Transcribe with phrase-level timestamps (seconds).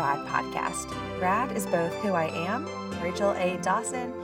[0.00, 1.20] Rad podcast.
[1.20, 2.66] Rad is both who I am,
[3.02, 3.58] Rachel A.
[3.58, 4.14] Dawson,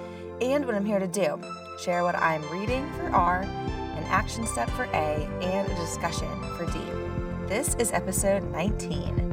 [0.40, 1.38] and what I'm here to do
[1.78, 6.64] share what I'm reading for R, an action step for A, and a discussion for
[6.64, 6.78] D.
[7.46, 9.26] This is episode 19.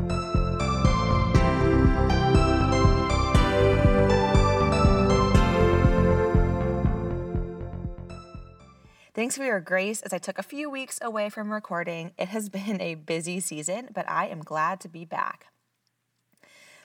[9.14, 12.11] Thanks for your grace as I took a few weeks away from recording.
[12.18, 15.53] It has been a busy season, but I am glad to be back.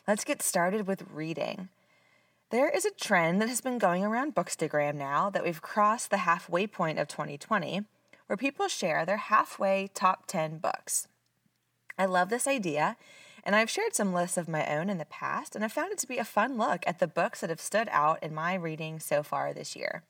[0.09, 1.69] Let's get started with reading.
[2.49, 6.25] There is a trend that has been going around Bookstagram now that we've crossed the
[6.25, 7.83] halfway point of 2020,
[8.27, 11.09] where people share their halfway top 10 books.
[11.99, 12.97] I love this idea,
[13.45, 15.99] and I've shared some lists of my own in the past, and I found it
[15.99, 19.01] to be a fun look at the books that have stood out in my reading
[19.01, 20.05] so far this year.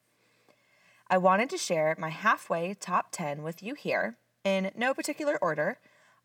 [1.11, 5.81] I wanted to share my halfway top 10 with you here in no particular order,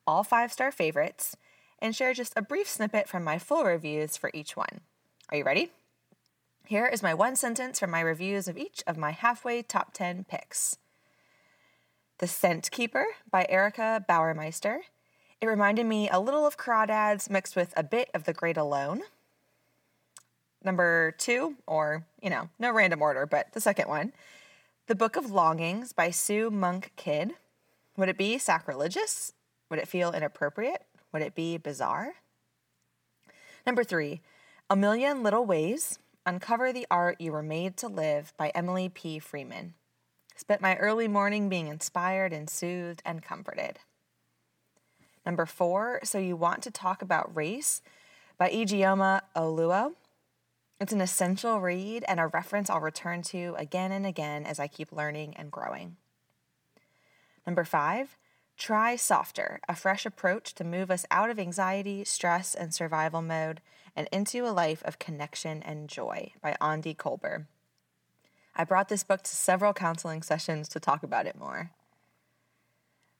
[0.06, 1.36] all five star favorites,
[1.84, 4.80] and share just a brief snippet from my full reviews for each one.
[5.30, 5.70] Are you ready?
[6.66, 10.24] Here is my one sentence from my reviews of each of my halfway top 10
[10.24, 10.78] picks.
[12.20, 14.80] The Scent Keeper by Erica Bauermeister.
[15.42, 19.02] It reminded me a little of Crawdads mixed with a bit of The Great Alone.
[20.64, 24.14] Number two, or, you know, no random order, but the second one
[24.88, 27.34] the Book of Longings by Sue Monk Kidd.
[27.98, 29.34] Would it be sacrilegious?
[29.70, 30.86] Would it feel inappropriate?
[31.14, 32.14] Would it be bizarre?
[33.66, 34.22] Number three,
[34.70, 39.20] A Million Little Ways Uncover the Art You Were Made to Live by Emily P.
[39.20, 39.76] Freeman.
[40.36, 43.80] Spent my early morning being inspired and soothed and comforted.
[45.26, 47.82] Number four, So You Want to Talk About Race
[48.38, 49.94] by Ijeoma Oluo.
[50.80, 54.68] It's an essential read and a reference I'll return to again and again as I
[54.68, 55.98] keep learning and growing.
[57.46, 58.18] Number five,
[58.64, 63.60] try softer, a fresh approach to move us out of anxiety, stress, and survival mode
[63.94, 67.46] and into a life of connection and joy by Aundi Kolber.
[68.56, 71.72] I brought this book to several counseling sessions to talk about it more.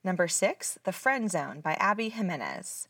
[0.02, 2.88] Number six, The Friend Zone by Abby Jimenez.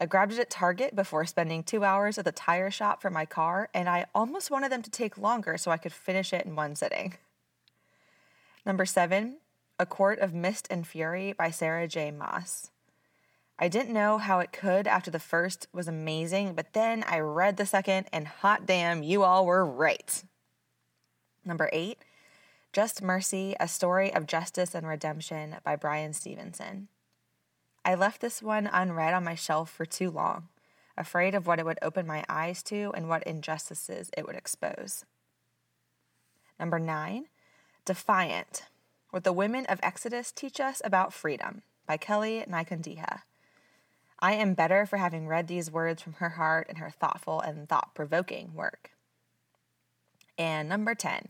[0.00, 3.26] I grabbed it at Target before spending two hours at the tire shop for my
[3.26, 6.56] car, and I almost wanted them to take longer so I could finish it in
[6.56, 7.16] one sitting.
[8.64, 9.36] Number seven,
[9.78, 12.10] A Court of Mist and Fury by Sarah J.
[12.10, 12.70] Maas.
[13.58, 17.58] I didn't know how it could after the first was amazing, but then I read
[17.58, 20.24] the second, and hot damn, you all were right.
[21.44, 21.98] Number eight,
[22.72, 26.88] Just Mercy, A Story of Justice and Redemption by Bryan Stevenson.
[27.84, 30.48] I left this one unread on my shelf for too long,
[30.96, 35.04] afraid of what it would open my eyes to and what injustices it would expose.
[36.58, 37.26] Number nine,
[37.84, 38.64] Defiant
[39.16, 43.22] What the Women of Exodus Teach Us About Freedom by Kelly Nikondeha.
[44.20, 47.66] I am better for having read these words from her heart and her thoughtful and
[47.66, 48.90] thought provoking work.
[50.36, 51.28] And number 10,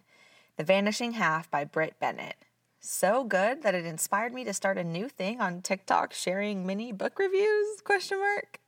[0.56, 2.34] The Vanishing Half by Brit Bennett
[2.80, 6.90] so good that it inspired me to start a new thing on TikTok sharing mini
[6.90, 8.58] book reviews question mark.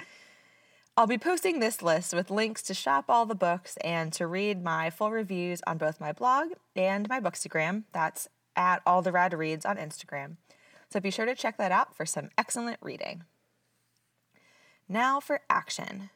[0.96, 4.62] I'll be posting this list with links to shop all the books and to read
[4.62, 7.82] my full reviews on both my blog and my bookstagram.
[7.92, 8.28] That's
[8.58, 10.36] at all the rad reads on Instagram.
[10.90, 13.24] So be sure to check that out for some excellent reading.
[14.88, 16.10] Now for action.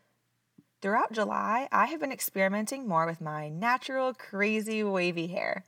[0.80, 5.64] Throughout July, I have been experimenting more with my natural, crazy, wavy hair.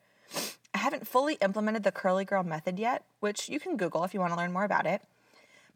[0.75, 4.21] I haven't fully implemented the curly girl method yet, which you can Google if you
[4.21, 5.03] want to learn more about it.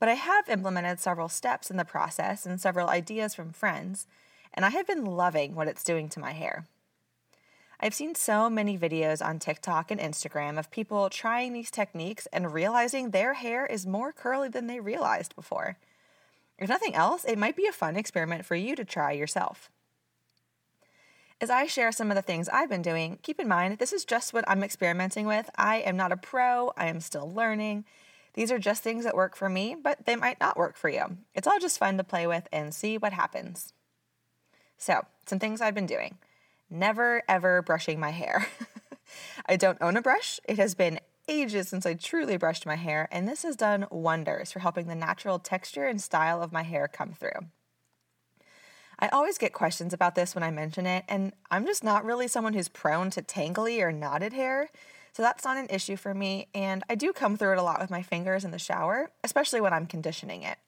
[0.00, 4.08] But I have implemented several steps in the process and several ideas from friends,
[4.52, 6.66] and I have been loving what it's doing to my hair.
[7.80, 12.52] I've seen so many videos on TikTok and Instagram of people trying these techniques and
[12.52, 15.76] realizing their hair is more curly than they realized before.
[16.58, 19.70] If nothing else, it might be a fun experiment for you to try yourself.
[21.40, 24.04] As I share some of the things I've been doing, keep in mind this is
[24.04, 25.48] just what I'm experimenting with.
[25.54, 27.84] I am not a pro, I am still learning.
[28.34, 31.18] These are just things that work for me, but they might not work for you.
[31.32, 33.72] It's all just fun to play with and see what happens.
[34.78, 36.18] So, some things I've been doing.
[36.70, 38.46] Never ever brushing my hair.
[39.46, 40.38] I don't own a brush.
[40.46, 44.52] It has been ages since I truly brushed my hair, and this has done wonders
[44.52, 47.46] for helping the natural texture and style of my hair come through.
[48.98, 52.26] I always get questions about this when I mention it, and I'm just not really
[52.26, 54.70] someone who's prone to tangly or knotted hair,
[55.12, 57.80] so that's not an issue for me, and I do come through it a lot
[57.80, 60.58] with my fingers in the shower, especially when I'm conditioning it.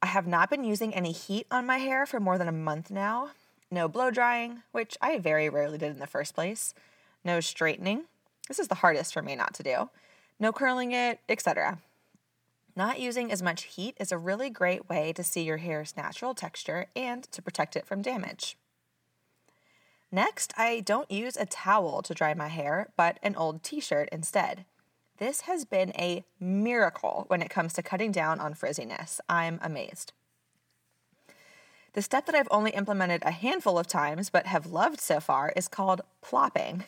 [0.00, 2.90] I have not been using any heat on my hair for more than a month
[2.90, 3.30] now.
[3.70, 6.74] No blow drying, which I very rarely did in the first place.
[7.24, 8.04] No straightening.
[8.48, 9.90] This is the hardest for me not to do.
[10.38, 11.78] No curling it, etc.
[12.76, 16.34] Not using as much heat is a really great way to see your hair's natural
[16.34, 18.56] texture and to protect it from damage.
[20.12, 24.08] Next, I don't use a towel to dry my hair, but an old t shirt
[24.12, 24.64] instead.
[25.18, 29.18] This has been a miracle when it comes to cutting down on frizziness.
[29.28, 30.12] I'm amazed.
[31.96, 35.54] The step that I've only implemented a handful of times but have loved so far
[35.56, 36.84] is called plopping.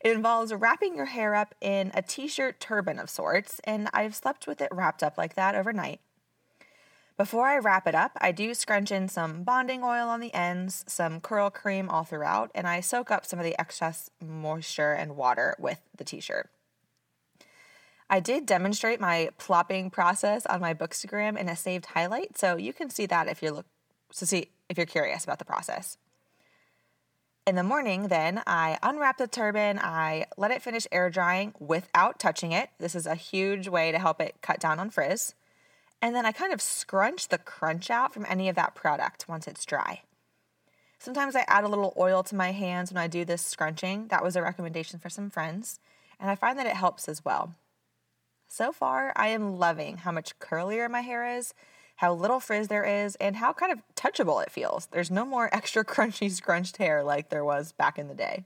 [0.00, 4.16] It involves wrapping your hair up in a t shirt turban of sorts, and I've
[4.16, 6.00] slept with it wrapped up like that overnight.
[7.16, 10.84] Before I wrap it up, I do scrunch in some bonding oil on the ends,
[10.88, 15.14] some curl cream all throughout, and I soak up some of the excess moisture and
[15.14, 16.50] water with the t shirt.
[18.10, 22.72] I did demonstrate my plopping process on my Bookstagram in a saved highlight, so you
[22.72, 23.66] can see that if you look
[24.18, 25.98] to see if you're curious about the process.
[27.44, 32.20] In the morning, then I unwrap the turban, I let it finish air drying without
[32.20, 32.70] touching it.
[32.78, 35.34] This is a huge way to help it cut down on frizz.
[36.00, 39.48] And then I kind of scrunch the crunch out from any of that product once
[39.48, 40.02] it's dry.
[40.98, 44.06] Sometimes I add a little oil to my hands when I do this scrunching.
[44.08, 45.80] That was a recommendation for some friends,
[46.20, 47.56] and I find that it helps as well.
[48.46, 51.54] So far, I am loving how much curlier my hair is,
[51.96, 54.86] how little frizz there is, and how kind of touchable it feels.
[54.86, 58.44] There's no more extra crunchy, scrunched hair like there was back in the day.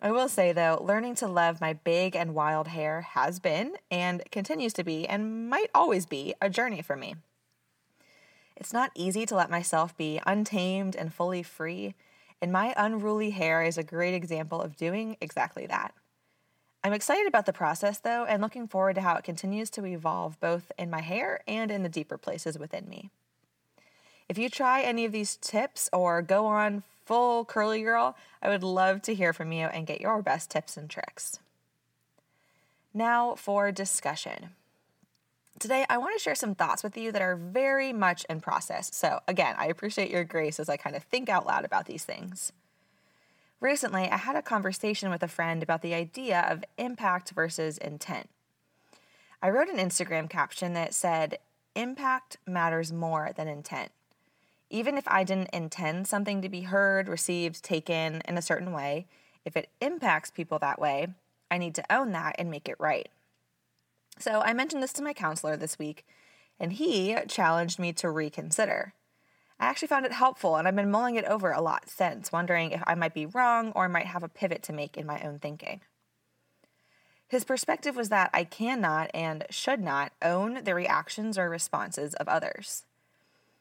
[0.00, 4.22] I will say though, learning to love my big and wild hair has been and
[4.30, 7.14] continues to be and might always be a journey for me.
[8.56, 11.94] It's not easy to let myself be untamed and fully free,
[12.40, 15.94] and my unruly hair is a great example of doing exactly that.
[16.86, 20.38] I'm excited about the process though, and looking forward to how it continues to evolve
[20.38, 23.10] both in my hair and in the deeper places within me.
[24.28, 28.62] If you try any of these tips or go on full curly girl, I would
[28.62, 31.40] love to hear from you and get your best tips and tricks.
[32.94, 34.50] Now for discussion.
[35.58, 38.94] Today, I want to share some thoughts with you that are very much in process.
[38.94, 42.04] So, again, I appreciate your grace as I kind of think out loud about these
[42.04, 42.52] things.
[43.60, 48.28] Recently, I had a conversation with a friend about the idea of impact versus intent.
[49.42, 51.38] I wrote an Instagram caption that said,
[51.74, 53.92] Impact matters more than intent.
[54.68, 59.06] Even if I didn't intend something to be heard, received, taken in a certain way,
[59.44, 61.08] if it impacts people that way,
[61.50, 63.08] I need to own that and make it right.
[64.18, 66.04] So I mentioned this to my counselor this week,
[66.58, 68.94] and he challenged me to reconsider.
[69.58, 72.72] I actually found it helpful, and I've been mulling it over a lot since, wondering
[72.72, 75.38] if I might be wrong or might have a pivot to make in my own
[75.38, 75.80] thinking.
[77.28, 82.28] His perspective was that I cannot and should not own the reactions or responses of
[82.28, 82.84] others.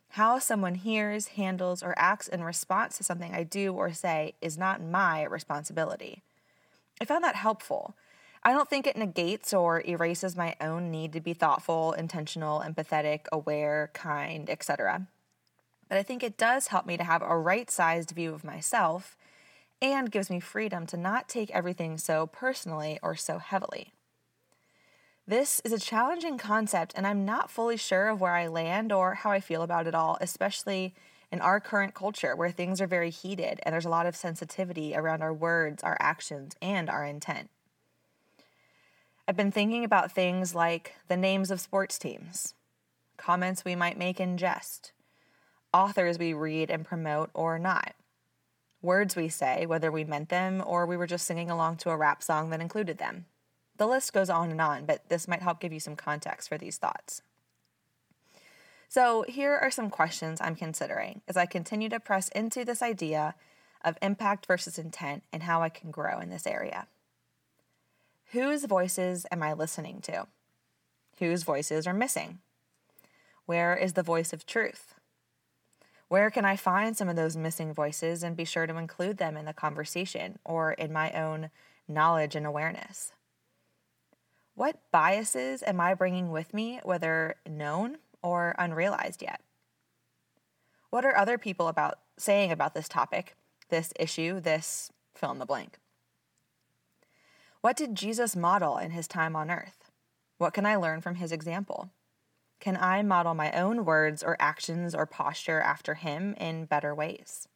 [0.09, 4.57] How someone hears, handles, or acts in response to something I do or say is
[4.57, 6.23] not my responsibility.
[7.01, 7.95] I found that helpful.
[8.43, 13.21] I don't think it negates or erases my own need to be thoughtful, intentional, empathetic,
[13.31, 15.07] aware, kind, etc
[15.87, 19.17] but I think it does help me to have a right sized view of myself
[19.81, 23.93] and gives me freedom to not take everything so personally or so heavily.
[25.27, 29.15] This is a challenging concept, and I'm not fully sure of where I land or
[29.15, 30.93] how I feel about it all, especially
[31.31, 34.95] in our current culture where things are very heated and there's a lot of sensitivity
[34.95, 37.49] around our words, our actions, and our intent.
[39.27, 42.53] I've been thinking about things like the names of sports teams,
[43.17, 44.91] comments we might make in jest,
[45.75, 47.93] authors we read and promote or not,
[48.81, 51.97] words we say, whether we meant them or we were just singing along to a
[51.97, 53.25] rap song that included them.
[53.75, 56.57] The list goes on and on, but this might help give you some context for
[56.57, 57.21] these thoughts.
[58.87, 63.35] So, here are some questions I'm considering as I continue to press into this idea
[63.83, 66.87] of impact versus intent and how I can grow in this area.
[68.31, 70.27] Whose voices am I listening to?
[71.19, 72.39] Whose voices are missing?
[73.45, 74.94] Where is the voice of truth?
[76.07, 79.35] Where can I find some of those missing voices and be sure to include them
[79.35, 81.49] in the conversation or in my own
[81.87, 83.11] knowledge and awareness?
[84.53, 89.41] What biases am I bringing with me, whether known or unrealized yet?
[90.89, 93.35] What are other people about saying about this topic,
[93.69, 95.79] this issue, this fill in the blank?
[97.61, 99.91] What did Jesus model in his time on earth?
[100.37, 101.89] What can I learn from his example?
[102.65, 107.47] Can I model my own words or actions or posture after him in better ways?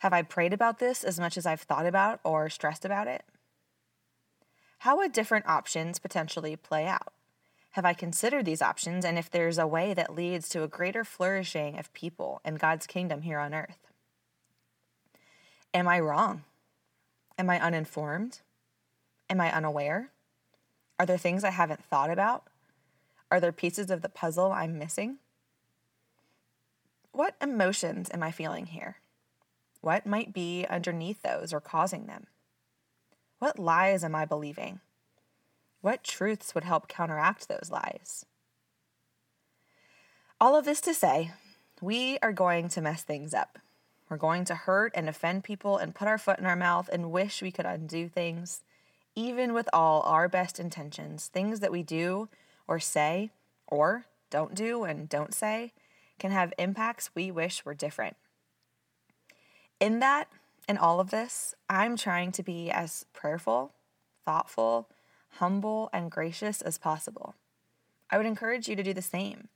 [0.00, 3.24] Have I prayed about this as much as I've thought about or stressed about it?
[4.80, 7.14] How would different options potentially play out?
[7.70, 11.02] Have I considered these options and if there's a way that leads to a greater
[11.02, 13.88] flourishing of people and God's kingdom here on earth?
[15.72, 16.44] Am I wrong?
[17.38, 18.40] Am I uninformed?
[19.30, 20.10] Am I unaware?
[20.98, 22.48] Are there things I haven't thought about?
[23.32, 25.16] Are there pieces of the puzzle I'm missing?
[27.12, 28.98] What emotions am I feeling here?
[29.80, 32.26] What might be underneath those or causing them?
[33.38, 34.80] What lies am I believing?
[35.80, 38.26] What truths would help counteract those lies?
[40.38, 41.30] All of this to say,
[41.80, 43.58] we are going to mess things up.
[44.10, 47.10] We're going to hurt and offend people and put our foot in our mouth and
[47.10, 48.60] wish we could undo things,
[49.14, 51.28] even with all our best intentions.
[51.28, 52.28] Things that we do
[52.66, 53.30] or say
[53.66, 55.72] or don't do and don't say
[56.18, 58.16] can have impacts we wish were different.
[59.80, 60.28] In that,
[60.68, 63.72] in all of this, I'm trying to be as prayerful,
[64.24, 64.88] thoughtful,
[65.38, 67.34] humble, and gracious as possible.
[68.10, 69.48] I would encourage you to do the same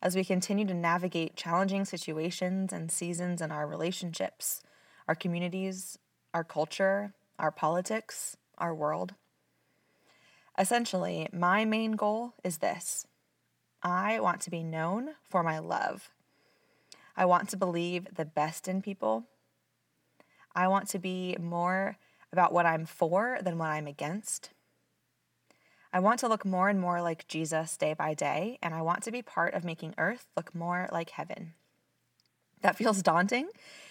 [0.00, 4.62] as we continue to navigate challenging situations and seasons in our relationships,
[5.08, 5.98] our communities,
[6.32, 9.14] our culture, our politics, our world.
[10.58, 13.06] Essentially, my main goal is this
[13.82, 16.10] I want to be known for my love.
[17.16, 19.24] I want to believe the best in people.
[20.54, 21.96] I want to be more
[22.32, 24.50] about what I'm for than what I'm against.
[25.92, 29.04] I want to look more and more like Jesus day by day, and I want
[29.04, 31.54] to be part of making earth look more like heaven.
[32.64, 33.50] That feels daunting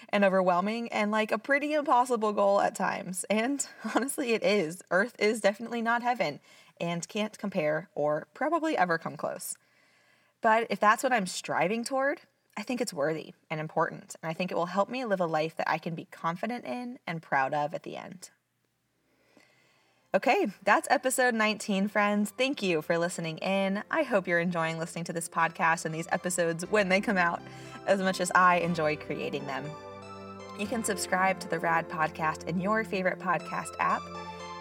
[0.09, 3.23] and overwhelming and like a pretty impossible goal at times.
[3.29, 3.65] And
[3.95, 4.81] honestly, it is.
[4.89, 6.39] Earth is definitely not heaven
[6.81, 9.55] and can't compare or probably ever come close.
[10.41, 12.21] But if that's what I'm striving toward,
[12.57, 14.15] I think it's worthy and important.
[14.23, 16.65] And I think it will help me live a life that I can be confident
[16.65, 18.31] in and proud of at the end.
[20.15, 22.31] Okay, that's episode 19, friends.
[22.37, 23.81] Thank you for listening in.
[23.89, 27.41] I hope you're enjoying listening to this podcast and these episodes when they come out
[27.87, 29.65] as much as I enjoy creating them.
[30.59, 34.03] You can subscribe to the RAD podcast in your favorite podcast app.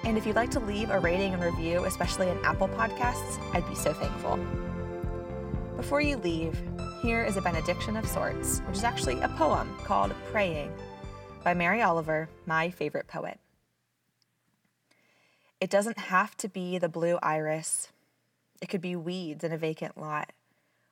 [0.05, 3.69] And if you'd like to leave a rating and review, especially in Apple Podcasts, I'd
[3.69, 4.39] be so thankful.
[5.77, 6.59] Before you leave,
[7.03, 10.73] here is a benediction of sorts, which is actually a poem called Praying
[11.45, 13.39] by Mary Oliver, my favorite poet.
[15.63, 17.93] It doesn't have to be the blue iris.
[18.61, 20.33] It could be weeds in a vacant lot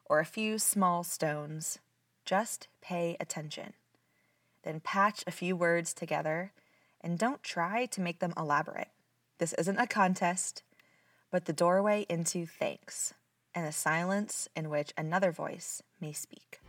[0.05, 1.81] or a few small stones.
[2.25, 3.73] Just pay attention.
[4.62, 6.53] Then patch a few words together
[7.00, 8.91] and don't try to make them elaborate.
[9.39, 10.62] This isn't a contest,
[11.33, 13.12] but the doorway into thanks
[13.53, 16.61] and a silence in which another voice may speak.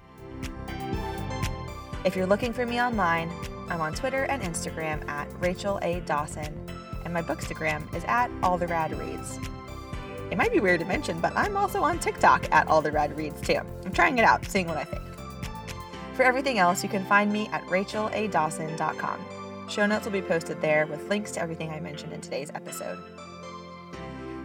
[2.03, 3.31] If you're looking for me online,
[3.70, 6.00] I'm on Twitter and Instagram at Rachel A.
[6.00, 6.80] Dawson
[7.12, 9.38] and my bookstagram is at all the rad reads.
[10.32, 13.15] It might be weird to mention, but I'm also on TikTok at all the rad
[13.18, 13.60] reads too.
[13.86, 15.01] I'm trying it out, seeing what I think.
[16.13, 19.25] For everything else, you can find me at racheladawson.com.
[19.70, 22.98] Show notes will be posted there with links to everything I mentioned in today's episode.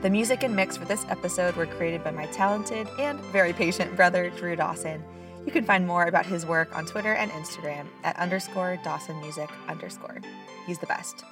[0.03, 3.95] The music and mix for this episode were created by my talented and very patient
[3.97, 5.03] brother, Drew Dawson.
[5.45, 9.49] You can find more about his work on Twitter and Instagram at underscore Dawson Music
[9.69, 10.21] underscore.
[10.67, 11.25] He's the best.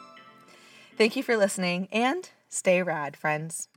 [0.96, 3.68] Thank you for listening and stay rad, friends.